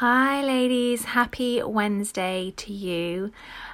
[0.00, 1.04] Hi, ladies.
[1.04, 3.32] Happy Wednesday to you.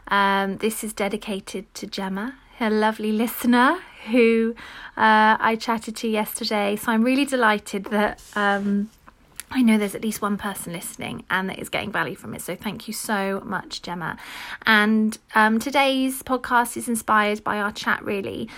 [0.09, 3.79] Um, this is dedicated to Gemma, a lovely listener
[4.11, 4.57] who
[4.97, 6.75] uh, I chatted to yesterday.
[6.75, 8.91] So I'm really delighted that um,
[9.51, 12.43] I know there's at least one person listening and that is getting value from it.
[12.43, 14.19] So thank you so much, Gemma.
[14.67, 18.49] And um, today's podcast is inspired by our chat, really,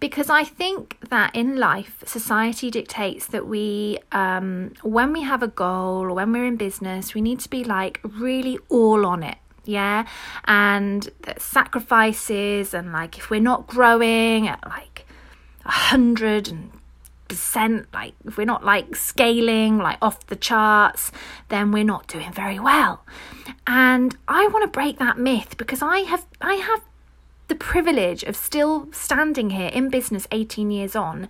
[0.00, 5.48] because I think that in life, society dictates that we, um, when we have a
[5.48, 9.38] goal or when we're in business, we need to be like really all on it
[9.64, 10.06] yeah
[10.46, 15.04] and sacrifices and like if we're not growing at like
[15.66, 16.70] a hundred and
[17.28, 21.12] percent like if we're not like scaling like off the charts
[21.48, 23.04] then we're not doing very well.
[23.66, 26.82] And i want to break that myth because i have i have
[27.48, 31.28] the privilege of still standing here in business 18 years on.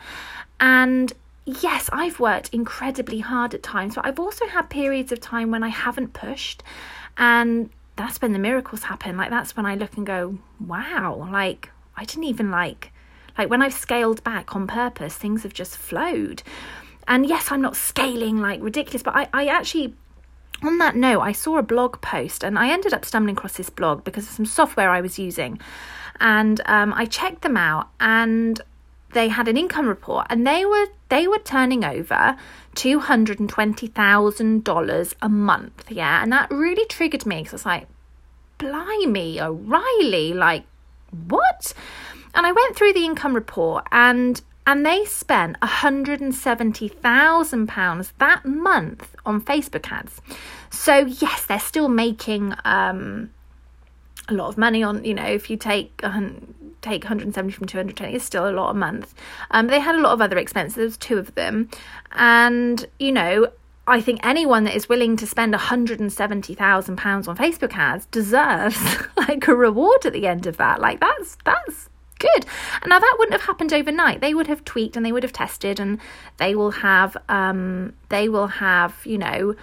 [0.60, 1.12] And
[1.44, 5.62] yes i've worked incredibly hard at times but i've also had periods of time when
[5.62, 6.62] i haven't pushed.
[7.16, 9.16] And that's when the miracles happen.
[9.16, 12.92] Like that's when i look and go wow like i didn't even like
[13.38, 16.42] like when I've scaled back on purpose, things have just flowed.
[17.06, 19.94] And yes, I'm not scaling like ridiculous, but I, I actually
[20.62, 23.70] on that note, I saw a blog post and I ended up stumbling across this
[23.70, 25.60] blog because of some software I was using.
[26.20, 28.60] And um, I checked them out and
[29.12, 32.36] they had an income report and they were they were turning over
[32.74, 35.90] two hundred and twenty thousand dollars a month.
[35.90, 37.86] Yeah, and that really triggered me because I was like,
[38.58, 40.34] "Blimey, O'Reilly!
[40.34, 40.64] Like,
[41.28, 41.72] what?"
[42.38, 49.40] And I went through the income report and and they spent £170,000 that month on
[49.40, 50.20] Facebook ads.
[50.70, 53.30] So, yes, they're still making um,
[54.28, 56.00] a lot of money on, you know, if you take
[56.80, 59.12] take 170 from 220 it's still a lot a month
[59.50, 61.68] um, they had a lot of other expenses there was two of them
[62.12, 63.48] and you know
[63.88, 68.78] I think anyone that is willing to spend £170,000 on Facebook ads deserves
[69.16, 70.80] like a reward at the end of that.
[70.80, 71.88] Like that's that's
[72.18, 72.46] good.
[72.86, 74.20] Now that wouldn't have happened overnight.
[74.20, 75.98] They would have tweaked and they would have tested and
[76.38, 79.54] they will have um they will have, you know,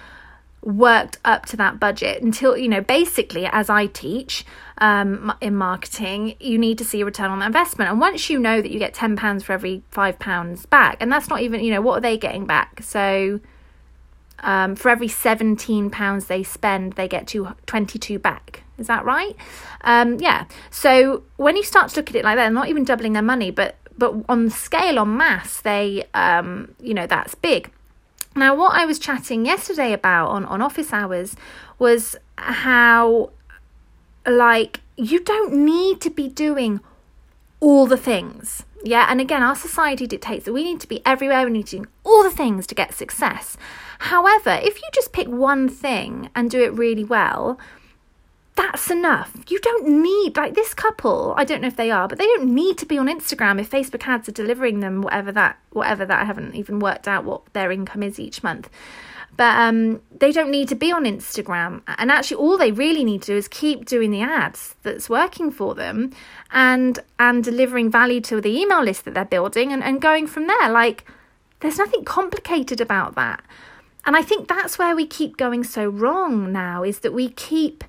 [0.66, 4.44] worked up to that budget until you know basically as i teach
[4.79, 8.62] um, in marketing you need to see a return on investment and once you know
[8.62, 11.72] that you get 10 pounds for every 5 pounds back and that's not even you
[11.72, 13.40] know what are they getting back so
[14.40, 19.36] um, for every 17 pounds they spend they get to 22 back is that right?
[19.81, 20.46] Um, yeah.
[20.69, 23.22] So when you start to look at it like that, they're not even doubling their
[23.22, 27.72] money, but but on scale, on mass, they um, you know that's big.
[28.35, 31.35] Now, what I was chatting yesterday about on on office hours
[31.80, 33.31] was how
[34.25, 36.81] like you don't need to be doing
[37.59, 38.64] all the things.
[38.84, 41.80] Yeah, and again, our society dictates that we need to be everywhere, we need to
[41.80, 43.58] do all the things to get success.
[44.00, 47.58] However, if you just pick one thing and do it really well,
[48.55, 49.33] that's enough.
[49.49, 51.33] You don't need like this couple.
[51.38, 53.69] I don't know if they are, but they don't need to be on Instagram if
[53.69, 57.45] Facebook ads are delivering them whatever that whatever that I haven't even worked out what
[57.53, 58.69] their income is each month.
[59.38, 61.81] But um, they don't need to be on Instagram.
[61.88, 65.51] And actually, all they really need to do is keep doing the ads that's working
[65.51, 66.13] for them,
[66.51, 70.47] and and delivering value to the email list that they're building, and, and going from
[70.47, 70.69] there.
[70.69, 71.05] Like,
[71.59, 73.43] there's nothing complicated about that.
[74.05, 77.83] And I think that's where we keep going so wrong now is that we keep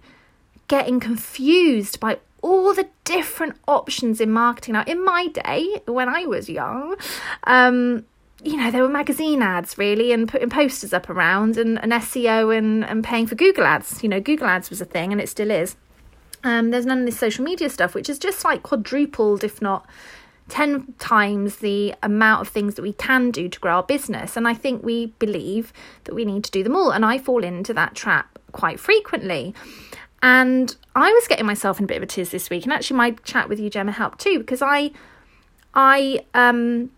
[0.69, 4.75] getting confused by all the different options in marketing.
[4.75, 6.97] Now, in my day, when I was young,
[7.45, 8.05] um,
[8.43, 12.57] you know, there were magazine ads really and putting posters up around and, and SEO
[12.57, 14.03] and, and paying for Google ads.
[14.03, 15.77] You know, Google ads was a thing and it still is.
[16.45, 19.87] Um, there's none of this social media stuff, which is just like quadrupled, if not
[20.49, 24.37] 10 times the amount of things that we can do to grow our business.
[24.37, 25.73] And I think we believe
[26.05, 26.93] that we need to do them all.
[26.93, 29.55] And I fall into that trap quite frequently.
[30.23, 32.97] And I was getting myself in a bit of a tears this week, and actually
[32.97, 34.93] my chat with you, Gemma, helped too because I,
[35.75, 36.91] I, um,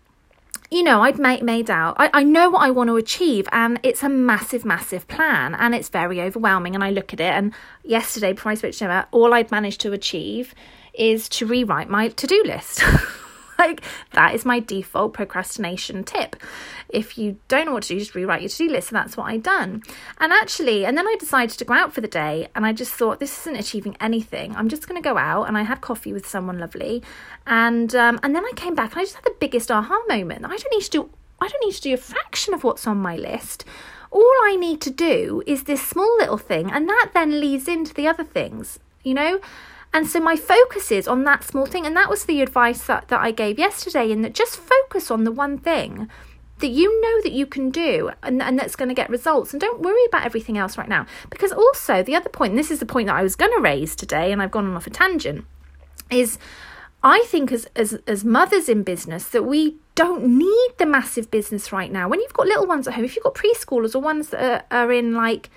[0.71, 1.95] you know, I'd made made out.
[1.99, 5.75] I, I know what I want to achieve, and it's a massive, massive plan, and
[5.75, 6.75] it's very overwhelming.
[6.75, 9.81] And I look at it, and yesterday before I spoke to Gemma, all I'd managed
[9.81, 10.55] to achieve
[10.93, 12.83] is to rewrite my to do list.
[13.59, 13.81] like
[14.13, 16.35] that is my default procrastination tip.
[16.87, 18.91] If you don't know what to do, just rewrite your to do list.
[18.91, 19.83] And that's what I done.
[20.19, 22.93] And actually, and then I decided to go out for the day and I just
[22.93, 24.55] thought this isn't achieving anything.
[24.55, 27.03] I'm just going to go out and I had coffee with someone lovely.
[27.45, 30.45] And um, and then I came back and I just had the biggest aha moment.
[30.45, 31.09] I don't need to do
[31.41, 33.65] I don't need to do a fraction of what's on my list
[34.11, 37.93] all I need to do is this small little thing, and that then leads into
[37.93, 39.39] the other things, you know?
[39.93, 41.85] And so my focus is on that small thing.
[41.85, 45.23] And that was the advice that, that I gave yesterday, in that just focus on
[45.23, 46.09] the one thing
[46.59, 49.53] that you know that you can do and, and that's going to get results.
[49.53, 51.05] And don't worry about everything else right now.
[51.29, 53.61] Because also, the other point, and this is the point that I was going to
[53.61, 55.45] raise today, and I've gone off a tangent,
[56.11, 56.37] is
[57.01, 61.71] I think as, as as mothers in business that we don't need the massive business
[61.71, 62.09] right now.
[62.09, 64.85] When you've got little ones at home, if you've got preschoolers or ones that are,
[64.85, 65.49] are in like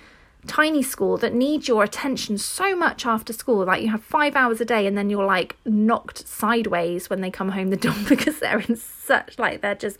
[0.47, 4.61] tiny school that need your attention so much after school, like you have five hours
[4.61, 8.39] a day and then you're like knocked sideways when they come home the door because
[8.39, 9.99] they're in such like they're just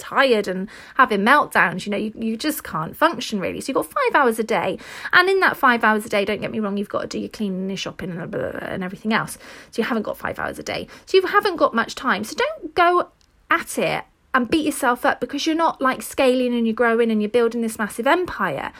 [0.00, 3.60] tired and having meltdowns, you know, you, you just can't function really.
[3.60, 4.78] So you've got five hours a day.
[5.12, 7.18] And in that five hours a day, don't get me wrong, you've got to do
[7.20, 9.38] your cleaning and your shopping and, blah, blah, blah, and everything else.
[9.70, 10.88] So you haven't got five hours a day.
[11.06, 12.24] So you haven't got much time.
[12.24, 13.10] So don't go
[13.50, 14.04] at it
[14.34, 17.60] and beat yourself up because you're not like scaling and you're growing and you're building
[17.60, 18.72] this massive empire.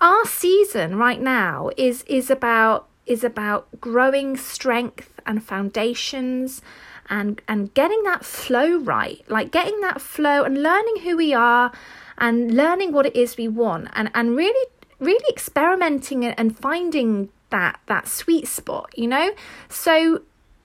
[0.00, 6.62] Our season right now is is about is about growing strength and foundations
[7.10, 11.72] and and getting that flow right like getting that flow and learning who we are
[12.18, 14.66] and learning what it is we want and and really
[15.00, 19.32] really experimenting and finding that that sweet spot you know?
[19.68, 20.22] So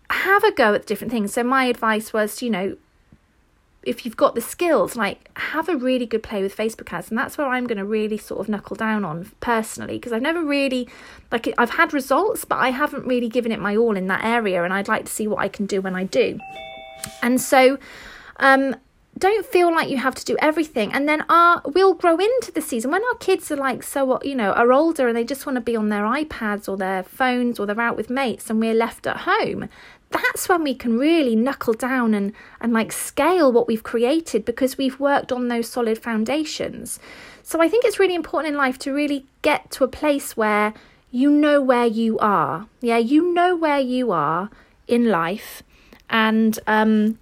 [0.10, 1.34] have a go at different things.
[1.34, 2.78] So my advice was you know
[3.86, 7.18] if you've got the skills, like have a really good play with Facebook ads, and
[7.18, 10.44] that's where I'm going to really sort of knuckle down on personally because I've never
[10.44, 10.88] really
[11.32, 14.64] like I've had results, but I haven't really given it my all in that area,
[14.64, 16.40] and I'd like to see what I can do when I do.
[17.22, 17.78] And so,
[18.38, 18.76] um,
[19.18, 22.62] don't feel like you have to do everything and then our we'll grow into the
[22.62, 25.56] season when our kids are like so you know are older and they just want
[25.56, 28.74] to be on their ipads or their phones or they're out with mates and we're
[28.74, 29.70] left at home
[30.14, 34.78] that's when we can really knuckle down and, and like scale what we've created because
[34.78, 37.00] we've worked on those solid foundations.
[37.42, 40.74] So I think it's really important in life to really get to a place where
[41.12, 42.68] you know where you are.
[42.82, 44.50] Yeah, you know where you are
[44.88, 45.64] in life
[46.10, 47.18] and um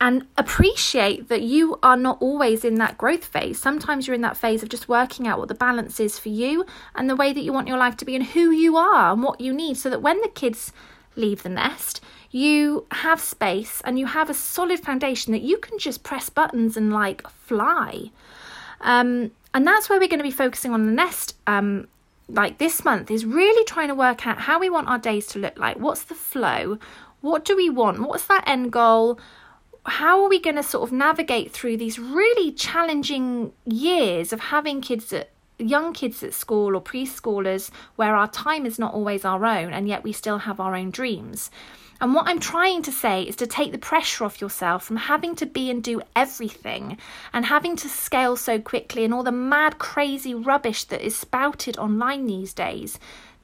[0.00, 3.58] and appreciate that you are not always in that growth phase.
[3.58, 6.66] Sometimes you're in that phase of just working out what the balance is for you
[6.94, 9.22] and the way that you want your life to be and who you are and
[9.22, 10.70] what you need so that when the kids
[11.16, 15.78] leave the nest, you have space and you have a solid foundation that you can
[15.78, 18.10] just press buttons and like fly.
[18.80, 21.34] Um, and that's where we're going to be focusing on the nest.
[21.46, 21.88] Um,
[22.28, 25.38] like this month is really trying to work out how we want our days to
[25.38, 25.78] look like.
[25.78, 26.78] What's the flow?
[27.20, 28.00] What do we want?
[28.00, 29.18] What's that end goal?
[29.84, 34.80] How are we going to sort of navigate through these really challenging years of having
[34.80, 39.44] kids at young kids at school or preschoolers where our time is not always our
[39.44, 41.50] own and yet we still have our own dreams.
[42.00, 45.34] And what I'm trying to say is to take the pressure off yourself from having
[45.36, 46.98] to be and do everything
[47.32, 51.78] and having to scale so quickly and all the mad, crazy rubbish that is spouted
[51.78, 52.98] online these days.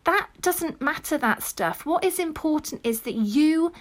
[0.05, 1.87] That doesn't matter, that stuff.
[1.87, 3.73] What is important is that you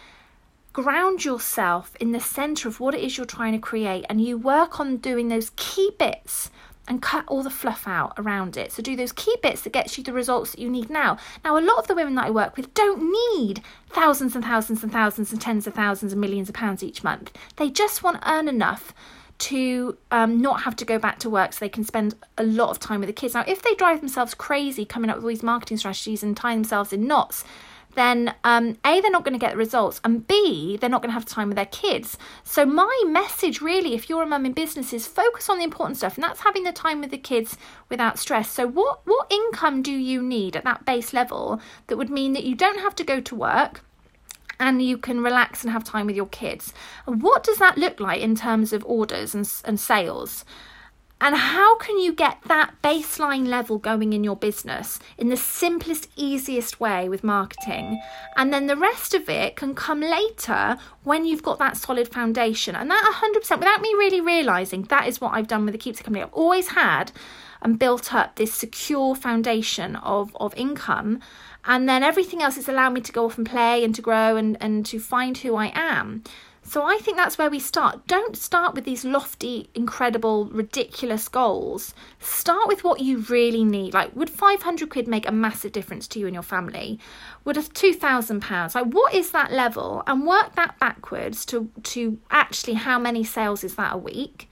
[0.72, 4.38] ground yourself in the center of what it is you're trying to create and you
[4.38, 6.50] work on doing those key bits
[6.92, 8.70] and cut all the fluff out around it.
[8.70, 11.18] So do those key bits that gets you the results that you need now.
[11.42, 13.10] Now, a lot of the women that I work with don't
[13.40, 17.02] need thousands and thousands and thousands and tens of thousands and millions of pounds each
[17.02, 17.32] month.
[17.56, 18.94] They just want to earn enough
[19.38, 22.72] to um, not have to go back to work so they can spend a lot
[22.72, 23.36] of time with the kids.
[23.36, 26.58] Now, if they drive themselves crazy coming up with all these marketing strategies and tying
[26.58, 27.46] themselves in knots,
[27.96, 31.10] then um, A, they're not going to get the results, and B, they're not going
[31.10, 32.18] to have time with their kids.
[32.44, 35.98] So, my message really, if you're a mum in business, is focus on the important
[35.98, 37.58] stuff, and that's having the time with the kids
[37.90, 38.50] without stress.
[38.50, 42.44] So, what, what income do you need at that base level that would mean that
[42.44, 43.82] you don't have to go to work?
[44.60, 46.72] and you can relax and have time with your kids.
[47.06, 50.46] What does that look like in terms of orders and, and sales?
[51.24, 56.10] And how can you get that baseline level going in your business in the simplest,
[56.16, 58.02] easiest way with marketing?
[58.36, 62.76] And then the rest of it can come later when you've got that solid foundation.
[62.76, 66.06] And that 100%, without me really realizing, that is what I've done with the Keepsake
[66.06, 66.24] Company.
[66.24, 67.12] I've always had
[67.62, 71.20] and built up this secure foundation of, of income.
[71.66, 74.36] And then everything else has allowed me to go off and play and to grow
[74.36, 76.24] and, and to find who I am.
[76.72, 78.08] So I think that's where we start.
[78.08, 81.94] Don't start with these lofty, incredible, ridiculous goals.
[82.22, 83.94] Start with what you really need.
[83.94, 86.98] Like, would 500 quid make a massive difference to you and your family?
[87.44, 88.74] Would a 2,000 pounds?
[88.74, 90.02] Like, what is that level?
[90.08, 94.50] And work that backwards to, to actually how many sales is that a week?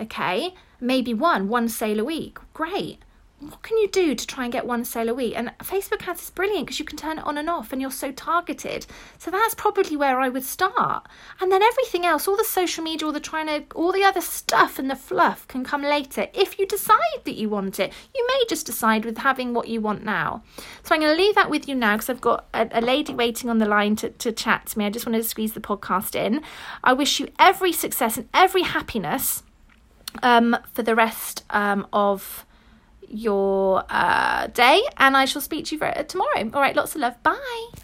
[0.00, 2.38] Okay, maybe one, one sale a week.
[2.54, 2.98] Great
[3.42, 5.34] what can you do to try and get one sale a week?
[5.36, 7.90] And Facebook ads is brilliant because you can turn it on and off and you're
[7.90, 8.86] so targeted.
[9.18, 11.08] So that's probably where I would start.
[11.40, 14.20] And then everything else, all the social media, all the trying to, all the other
[14.20, 17.92] stuff and the fluff can come later if you decide that you want it.
[18.14, 20.42] You may just decide with having what you want now.
[20.84, 23.12] So I'm going to leave that with you now because I've got a, a lady
[23.12, 24.86] waiting on the line to, to chat to me.
[24.86, 26.42] I just wanted to squeeze the podcast in.
[26.84, 29.42] I wish you every success and every happiness
[30.22, 32.46] um, for the rest um, of
[33.12, 36.50] your uh, day, and I shall speak to you for, tomorrow.
[36.52, 37.22] All right, lots of love.
[37.22, 37.81] Bye.